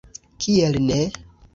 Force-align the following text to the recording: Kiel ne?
Kiel 0.45 0.81
ne? 0.87 1.01